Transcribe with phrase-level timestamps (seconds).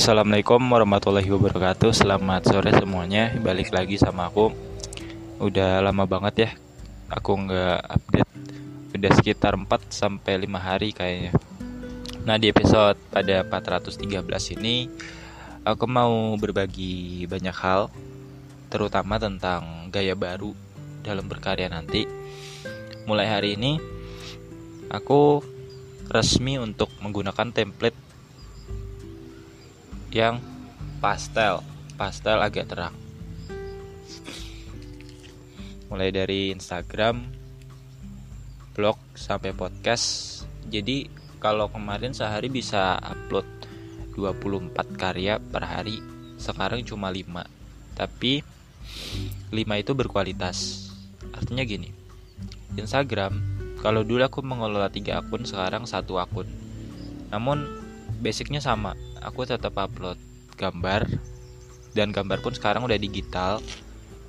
[0.00, 1.92] Assalamualaikum warahmatullahi wabarakatuh.
[1.92, 3.36] Selamat sore semuanya.
[3.36, 4.48] Balik lagi sama aku.
[5.36, 6.50] Udah lama banget ya
[7.12, 8.32] Aku nggak update.
[8.96, 11.36] Udah sekitar 4 sampai 5 hari kayaknya.
[12.24, 14.88] Nah di episode pada 413 ini
[15.68, 17.92] Aku mau berbagi banyak hal
[18.72, 20.56] Terutama tentang gaya baru
[21.04, 22.08] dalam berkarya nanti.
[23.04, 23.76] Mulai hari ini
[24.88, 25.44] Aku
[26.08, 28.09] resmi untuk menggunakan template
[30.10, 30.42] yang
[30.98, 31.62] pastel.
[31.94, 32.94] Pastel agak terang.
[35.90, 37.26] Mulai dari Instagram
[38.74, 40.38] blog sampai podcast.
[40.70, 41.06] Jadi
[41.42, 43.46] kalau kemarin sehari bisa upload
[44.14, 46.02] 24 karya per hari.
[46.40, 47.44] Sekarang cuma 5
[47.94, 48.40] tapi
[49.52, 50.88] 5 itu berkualitas.
[51.36, 51.92] Artinya gini
[52.80, 56.48] Instagram kalau dulu aku mengelola tiga akun sekarang satu akun.
[57.32, 57.79] Namun
[58.20, 58.94] basicnya sama.
[59.24, 60.20] Aku tetap upload
[60.60, 61.08] gambar
[61.96, 63.58] dan gambar pun sekarang udah digital.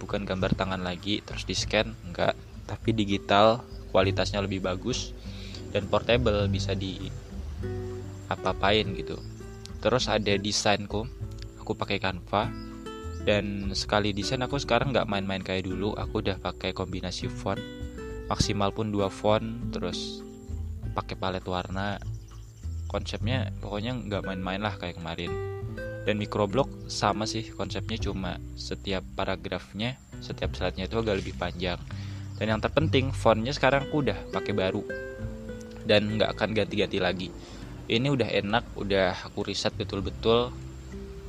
[0.02, 2.33] Bukan gambar tangan lagi terus di scan enggak.
[2.66, 3.61] Tapi digital
[3.92, 5.11] kualitasnya lebih bagus
[5.75, 7.11] dan portable bisa di
[8.31, 9.20] apa-apain gitu.
[9.83, 11.05] Terus ada desainku
[11.59, 12.50] aku pakai Canva
[13.22, 15.94] dan sekali desain aku sekarang nggak main-main kayak dulu.
[15.94, 17.61] Aku udah pakai kombinasi font
[18.31, 19.44] maksimal pun dua font
[19.76, 20.23] terus
[20.95, 22.00] pakai palet warna
[22.92, 25.31] konsepnya pokoknya nggak main-main lah kayak kemarin.
[26.03, 31.80] Dan microblog sama sih konsepnya cuma setiap paragrafnya setiap slide-nya itu agak lebih panjang.
[32.36, 34.83] Dan yang terpenting fontnya sekarang aku udah pakai baru.
[35.88, 37.28] Dan nggak akan ganti-ganti lagi.
[37.88, 40.52] Ini udah enak udah aku riset betul-betul.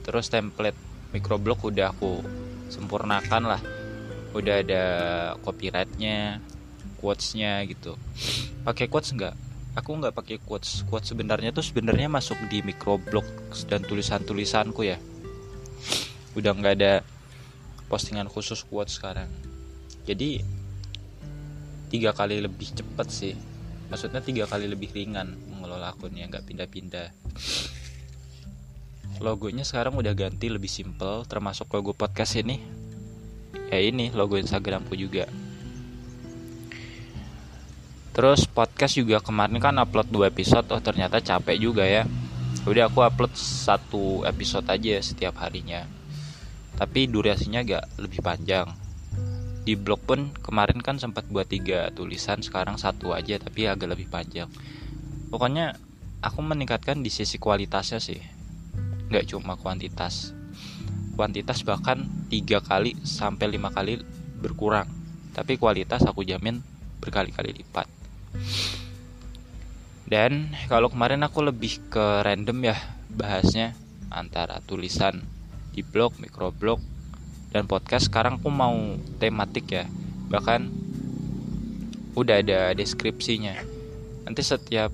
[0.03, 0.77] Terus template
[1.15, 2.21] microblog udah aku
[2.69, 3.63] sempurnakan lah.
[4.33, 4.85] Udah ada
[5.45, 6.41] copyrightnya
[6.99, 7.95] quotesnya gitu.
[8.63, 9.35] Pakai quotes nggak
[9.73, 10.84] aku nggak pakai quotes.
[10.89, 13.25] Quotes sebenarnya tuh sebenarnya masuk di microblog
[13.69, 14.98] dan tulisan-tulisanku ya.
[16.36, 16.92] Udah nggak ada
[17.89, 19.29] postingan khusus quotes sekarang.
[20.05, 20.41] Jadi
[21.92, 23.35] tiga kali lebih cepet sih.
[23.92, 27.08] Maksudnya tiga kali lebih ringan mengelola akunnya nggak pindah-pindah.
[29.20, 32.58] Logonya sekarang udah ganti lebih simple termasuk logo podcast ini.
[33.68, 35.29] Ya ini logo instagramku juga
[38.12, 42.05] Terus podcast juga kemarin kan upload dua episode, oh ternyata capek juga ya.
[42.68, 45.89] Udah aku upload satu episode aja setiap harinya.
[46.77, 48.68] Tapi durasinya agak lebih panjang.
[49.64, 54.12] Di blog pun kemarin kan sempat buat tiga tulisan, sekarang satu aja tapi agak lebih
[54.12, 54.52] panjang.
[55.33, 55.73] Pokoknya
[56.20, 58.20] aku meningkatkan di sisi kualitasnya sih,
[59.08, 60.36] nggak cuma kuantitas.
[61.17, 64.05] Kuantitas bahkan tiga kali sampai lima kali
[64.36, 64.90] berkurang,
[65.33, 66.61] tapi kualitas aku jamin
[67.00, 68.02] berkali-kali lipat.
[70.13, 72.77] Dan kalau kemarin aku lebih ke random ya
[73.09, 73.73] bahasnya
[74.13, 75.25] antara tulisan
[75.73, 76.85] di blog, microblog,
[77.48, 78.13] dan podcast.
[78.13, 78.77] Sekarang aku mau
[79.17, 79.85] tematik ya.
[80.29, 80.69] Bahkan
[82.13, 83.57] udah ada deskripsinya.
[84.29, 84.92] Nanti setiap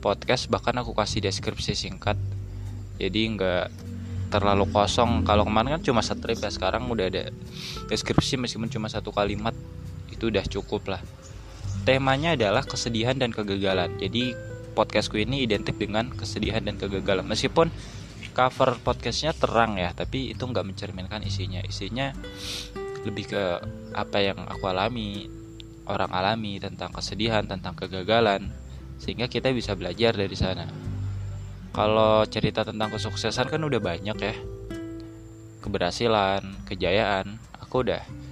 [0.00, 2.16] podcast bahkan aku kasih deskripsi singkat.
[2.96, 3.68] Jadi nggak
[4.32, 5.28] terlalu kosong.
[5.28, 7.28] Kalau kemarin kan cuma strip ya, sekarang udah ada
[7.92, 9.52] deskripsi meskipun cuma satu kalimat
[10.08, 11.02] itu udah cukup lah
[11.84, 13.92] temanya adalah kesedihan dan kegagalan.
[14.00, 14.32] Jadi
[14.72, 17.28] podcastku ini identik dengan kesedihan dan kegagalan.
[17.28, 17.68] Meskipun
[18.34, 21.60] cover podcastnya terang ya, tapi itu nggak mencerminkan isinya.
[21.62, 22.10] Isinya
[23.04, 23.42] lebih ke
[23.92, 25.28] apa yang aku alami,
[25.84, 28.48] orang alami tentang kesedihan, tentang kegagalan,
[28.96, 30.66] sehingga kita bisa belajar dari sana.
[31.76, 34.34] Kalau cerita tentang kesuksesan kan udah banyak ya,
[35.60, 38.23] keberhasilan, kejayaan, aku udah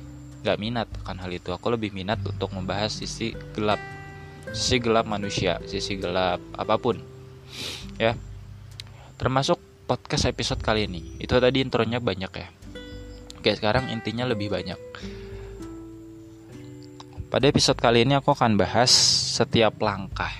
[0.43, 1.55] gak minat akan hal itu.
[1.55, 3.79] Aku lebih minat untuk membahas sisi gelap
[4.53, 6.99] sisi gelap manusia sisi gelap apa pun
[7.97, 8.19] ya.
[9.17, 11.17] Termasuk podcast episode kali ini.
[11.23, 12.49] Itu tadi intronya banyak ya.
[13.39, 14.79] Oke sekarang intinya lebih banyak.
[17.33, 18.93] Pada episode kali ini aku akan bahas
[19.39, 20.31] setiap langkah.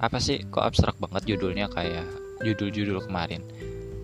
[0.00, 0.40] Apa sih?
[0.48, 2.08] Kok abstrak banget judulnya kayak
[2.40, 3.44] judul-judul kemarin.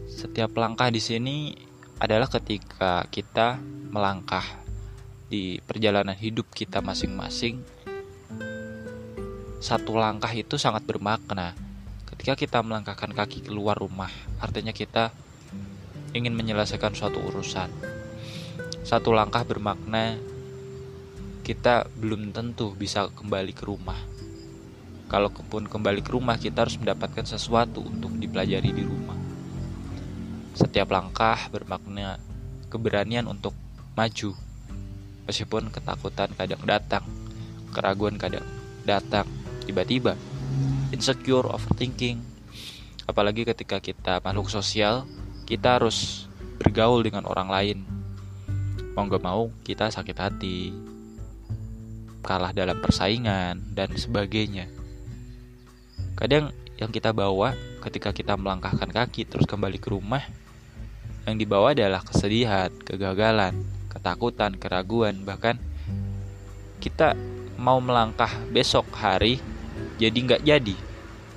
[0.06, 1.56] Setiap langkah di sini
[1.98, 3.58] adalah ketika kita
[3.90, 4.44] melangkah
[5.28, 7.60] di perjalanan hidup kita masing-masing
[9.58, 11.50] satu langkah itu sangat bermakna.
[12.06, 15.10] Ketika kita melangkahkan kaki keluar rumah artinya kita
[16.14, 17.66] ingin menyelesaikan suatu urusan.
[18.86, 20.14] Satu langkah bermakna
[21.42, 23.98] kita belum tentu bisa kembali ke rumah.
[25.10, 29.18] Kalau pun kembali ke rumah kita harus mendapatkan sesuatu untuk dipelajari di rumah.
[30.54, 32.22] Setiap langkah bermakna
[32.70, 33.58] keberanian untuk
[33.98, 34.47] maju
[35.28, 37.04] Meskipun ketakutan kadang datang,
[37.76, 38.44] keraguan kadang
[38.88, 39.28] datang
[39.68, 40.16] tiba-tiba,
[40.88, 42.16] insecure, overthinking.
[43.04, 45.04] Apalagi ketika kita makhluk sosial,
[45.44, 46.24] kita harus
[46.56, 47.78] bergaul dengan orang lain.
[48.96, 50.58] Mau gak mau kita sakit hati
[52.18, 54.66] kalah dalam persaingan dan sebagainya.
[56.18, 60.26] Kadang yang kita bawa ketika kita melangkahkan kaki terus kembali ke rumah
[61.24, 63.54] yang dibawa adalah kesedihan, kegagalan,
[63.98, 65.58] ketakutan, keraguan, bahkan
[66.78, 67.18] kita
[67.58, 69.42] mau melangkah besok hari
[69.98, 70.76] jadi nggak jadi.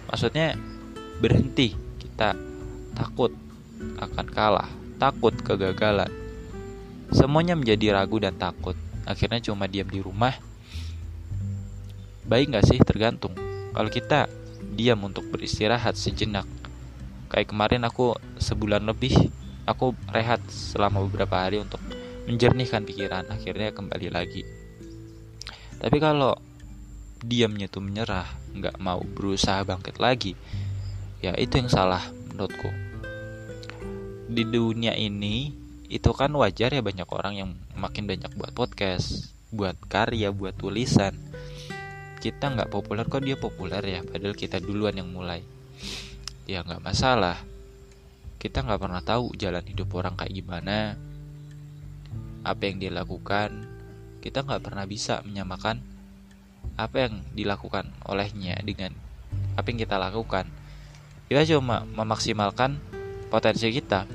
[0.06, 0.54] Maksudnya
[1.18, 2.38] berhenti, kita
[2.94, 3.34] takut
[3.98, 4.70] akan kalah,
[5.02, 6.14] takut kegagalan.
[7.10, 8.78] Semuanya menjadi ragu dan takut.
[9.04, 10.38] Akhirnya cuma diam di rumah.
[12.30, 12.80] Baik nggak sih?
[12.86, 13.34] Tergantung.
[13.74, 14.30] Kalau kita
[14.78, 16.46] diam untuk beristirahat sejenak,
[17.34, 19.18] kayak kemarin aku sebulan lebih
[19.66, 21.82] aku rehat selama beberapa hari untuk
[22.26, 24.44] menjernihkan pikiran akhirnya kembali lagi.
[25.82, 26.38] Tapi kalau
[27.22, 28.26] diamnya tuh menyerah
[28.58, 30.34] nggak mau berusaha bangkit lagi
[31.22, 32.02] ya itu yang salah
[32.34, 32.70] menurutku.
[34.32, 35.54] Di dunia ini
[35.92, 41.14] itu kan wajar ya banyak orang yang makin banyak buat podcast buat karya buat tulisan.
[42.22, 45.46] Kita nggak populer kok dia populer ya padahal kita duluan yang mulai.
[46.50, 47.38] Ya nggak masalah.
[48.42, 50.98] Kita nggak pernah tahu jalan hidup orang kayak gimana
[52.42, 53.82] apa yang dia lakukan
[54.22, 55.82] kita nggak pernah bisa menyamakan
[56.78, 58.94] apa yang dilakukan olehnya dengan
[59.58, 60.46] apa yang kita lakukan.
[61.26, 62.78] Kita cuma memaksimalkan
[63.34, 64.06] potensi kita.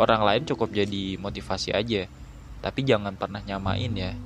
[0.00, 2.08] Orang lain cukup jadi motivasi aja
[2.64, 4.16] tapi jangan pernah nyamain ya.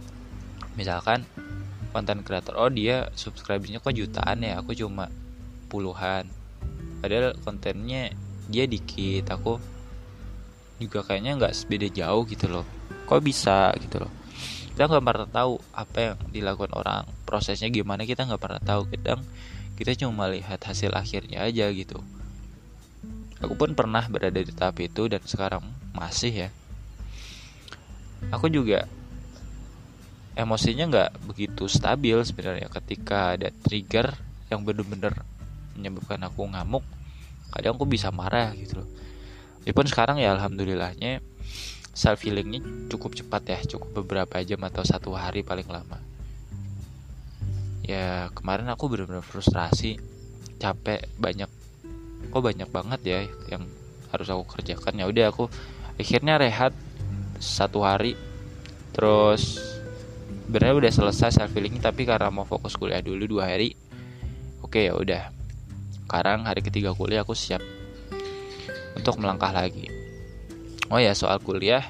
[0.78, 1.26] Misalkan
[1.90, 5.10] konten kreator oh dia subscribernya kok jutaan ya aku cuma
[5.66, 6.30] puluhan.
[7.02, 8.14] Padahal kontennya
[8.46, 9.58] dia dikit aku
[10.78, 12.79] juga kayaknya nggak beda jauh gitu loh
[13.10, 14.12] kok bisa gitu loh.
[14.70, 18.86] Kita nggak pernah tahu apa yang dilakukan orang prosesnya gimana kita nggak pernah tahu.
[18.94, 19.26] Kadang
[19.74, 21.98] kita cuma lihat hasil akhirnya aja gitu.
[23.42, 26.48] Aku pun pernah berada di tahap itu dan sekarang masih ya.
[28.30, 28.86] Aku juga
[30.38, 34.14] emosinya nggak begitu stabil sebenarnya ketika ada trigger
[34.54, 35.18] yang bener-bener
[35.74, 36.86] menyebabkan aku ngamuk.
[37.50, 38.88] Kadang aku bisa marah gitu loh.
[39.66, 41.20] Walaupun sekarang ya alhamdulillahnya
[41.90, 45.98] self healingnya cukup cepat ya cukup beberapa jam atau satu hari paling lama.
[47.84, 49.98] Ya kemarin aku benar-benar frustrasi
[50.62, 51.50] capek banyak.
[52.30, 53.20] Kok banyak banget ya
[53.50, 53.66] yang
[54.14, 55.02] harus aku kerjakan?
[55.02, 55.50] Ya udah aku
[55.98, 56.72] akhirnya rehat
[57.42, 58.14] satu hari.
[58.94, 59.58] Terus
[60.46, 63.74] sebenarnya udah selesai self healing tapi karena mau fokus kuliah dulu dua hari
[64.62, 65.34] oke ya udah.
[66.06, 67.62] Sekarang hari ketiga kuliah aku siap
[68.94, 69.99] untuk melangkah lagi.
[70.90, 71.86] Oh ya soal kuliah,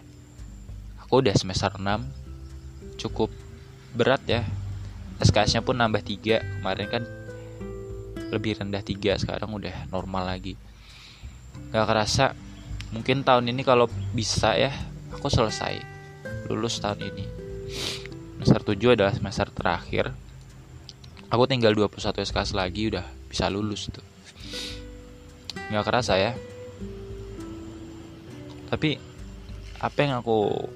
[1.01, 1.81] aku udah semester 6
[3.01, 3.33] cukup
[3.97, 4.45] berat ya.
[5.21, 7.03] SKS-nya pun nambah 3 kemarin kan
[8.31, 10.61] lebih rendah 3 sekarang udah normal lagi.
[11.73, 12.37] Gak kerasa
[12.93, 14.73] mungkin tahun ini kalau bisa ya
[15.11, 15.81] aku selesai
[16.53, 17.25] lulus tahun ini.
[18.37, 20.13] Semester 7 adalah semester terakhir.
[21.33, 24.05] Aku tinggal 21 SKS lagi udah bisa lulus tuh
[25.71, 26.35] nggak kerasa ya
[28.71, 28.97] tapi
[29.83, 30.71] apa yang aku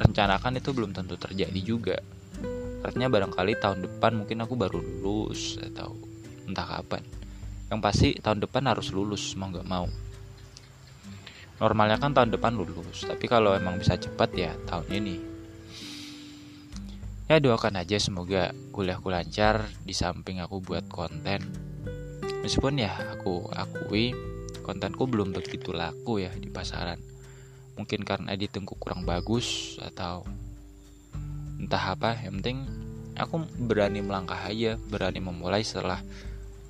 [0.00, 1.96] rencanakan itu belum tentu terjadi juga.
[2.84, 5.92] Artinya barangkali tahun depan mungkin aku baru lulus atau
[6.48, 7.04] entah kapan.
[7.68, 9.86] Yang pasti tahun depan harus lulus mau nggak mau.
[11.60, 15.16] Normalnya kan tahun depan lulus tapi kalau emang bisa cepat ya tahun ini.
[17.24, 21.40] Ya doakan aja semoga kuliahku lancar di samping aku buat konten.
[22.44, 24.12] Meskipun ya aku akui
[24.64, 26.96] kontenku belum begitu laku ya di pasaran.
[27.76, 30.24] Mungkin karena editingku kurang bagus atau
[31.60, 32.64] entah apa, yang penting
[33.14, 36.00] aku berani melangkah aja, berani memulai setelah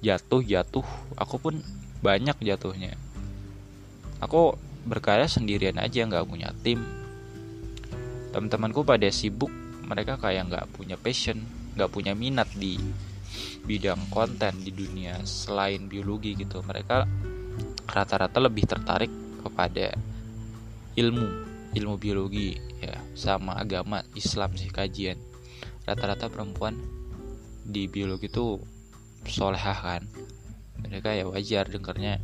[0.02, 1.14] jatuh-jatuh.
[1.14, 1.62] Aku pun
[2.02, 2.98] banyak jatuhnya.
[4.18, 6.82] Aku berkarya sendirian aja nggak punya tim.
[8.34, 9.52] Teman-temanku pada sibuk,
[9.86, 11.40] mereka kayak nggak punya passion,
[11.78, 12.76] nggak punya minat di
[13.64, 17.08] bidang konten di dunia selain biologi gitu mereka
[17.88, 19.12] rata-rata lebih tertarik
[19.44, 19.96] kepada
[20.94, 21.26] ilmu
[21.74, 25.18] ilmu biologi ya sama agama Islam sih kajian.
[25.84, 26.78] Rata-rata perempuan
[27.66, 28.62] di biologi itu
[29.26, 30.02] solehah kan.
[30.86, 32.22] Mereka ya wajar dengarnya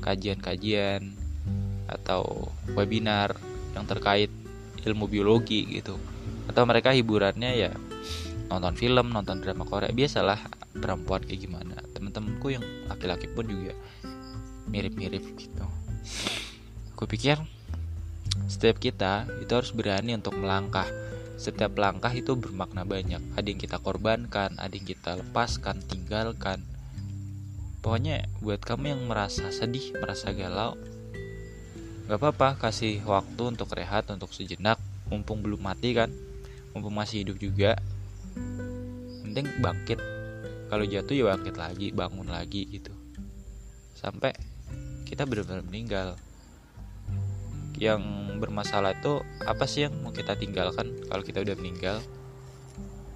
[0.00, 1.16] kajian-kajian
[1.90, 3.34] atau webinar
[3.74, 4.30] yang terkait
[4.86, 5.98] ilmu biologi gitu.
[6.46, 7.72] Atau mereka hiburannya ya
[8.46, 9.90] nonton film nonton drama Korea.
[9.90, 10.38] Biasalah
[10.78, 11.74] perempuan kayak gimana.
[11.90, 13.74] Temen-temenku yang laki-laki pun juga
[14.70, 15.66] mirip-mirip gitu.
[16.94, 17.38] Aku pikir
[18.46, 20.86] setiap kita itu harus berani untuk melangkah.
[21.36, 23.20] Setiap langkah itu bermakna banyak.
[23.36, 26.64] Ada yang kita korbankan ada yang kita lepaskan tinggalkan.
[27.84, 30.74] Pokoknya buat kamu yang merasa sedih merasa galau
[32.06, 34.78] Gak apa-apa kasih waktu untuk rehat untuk sejenak.
[35.10, 36.10] Mumpung belum mati kan
[36.70, 37.72] mumpung masih hidup juga.
[39.26, 39.98] Penting bangkit.
[40.70, 42.94] Kalau jatuh ya bangkit lagi bangun lagi gitu.
[43.98, 44.38] Sampai
[45.06, 46.08] kita benar-benar meninggal.
[47.78, 48.02] Yang
[48.42, 52.02] bermasalah itu apa sih yang mau kita tinggalkan kalau kita udah meninggal?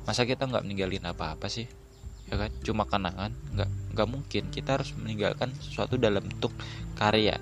[0.06, 1.66] Masa kita nggak meninggalin apa-apa sih?
[2.30, 2.54] Ya kan?
[2.62, 3.34] Cuma kenangan?
[3.52, 4.42] Nggak nggak mungkin.
[4.54, 6.54] Kita harus meninggalkan sesuatu dalam bentuk
[6.94, 7.36] karya.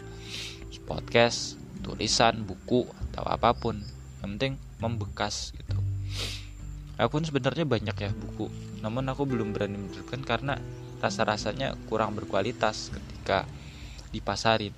[0.88, 3.76] Podcast tulisan buku atau apa pun.
[4.24, 5.76] Yang penting membekas gitu.
[6.98, 8.50] Aku pun sebenarnya banyak ya buku.
[8.82, 10.58] Namun aku belum berani menunjukkan karena
[10.98, 13.46] rasa-rasanya kurang berkualitas ketika
[14.10, 14.74] dipasarin.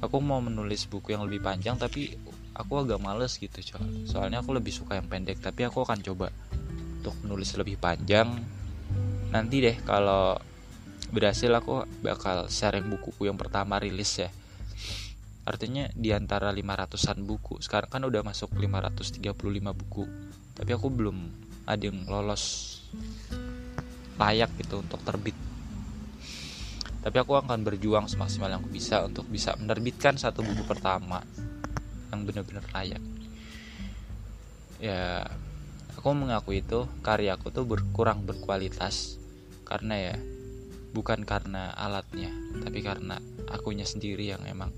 [0.00, 2.16] Aku mau menulis buku yang lebih panjang tapi
[2.56, 6.28] aku agak males gitu coy soalnya aku lebih suka yang pendek tapi aku akan coba
[7.00, 8.28] untuk menulis lebih panjang.
[9.30, 10.36] Nanti deh kalau
[11.10, 14.30] berhasil aku bakal sharing bukuku yang pertama rilis ya.
[15.48, 17.58] Artinya di antara 500-an buku.
[17.58, 19.24] Sekarang kan udah masuk 535
[19.74, 20.04] buku
[20.60, 21.16] tapi aku belum
[21.64, 22.76] ada yang lolos
[24.20, 25.32] layak gitu untuk terbit
[27.00, 31.24] tapi aku akan berjuang semaksimal yang aku bisa untuk bisa menerbitkan satu buku pertama
[32.12, 33.00] yang benar-benar layak.
[34.80, 35.24] Ya
[35.96, 39.16] aku mengaku itu karyaku tuh berkurang berkualitas
[39.64, 40.16] karena ya
[40.90, 44.74] bukan karena alatnya tapi karena akunya sendiri yang emang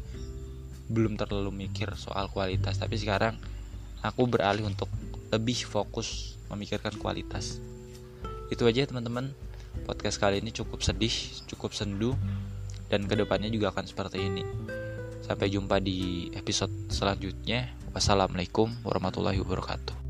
[0.92, 2.78] belum terlalu mikir soal kualitas.
[2.78, 3.34] Tapi sekarang
[4.02, 4.86] aku beralih untuk
[5.34, 7.58] lebih fokus memikirkan kualitas.
[8.52, 9.32] Itu aja teman-teman
[9.88, 11.12] podcast kali ini cukup sedih
[11.48, 12.14] cukup sendu
[12.92, 14.44] dan ke depannya juga akan seperti ini.
[15.22, 17.72] Sampai jumpa di episode selanjutnya.
[17.92, 20.01] Wassalamualaikum warahmatullahi wabarakatuh